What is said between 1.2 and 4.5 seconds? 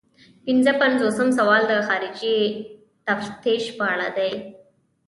سوال د خارجي تفتیش په اړه دی.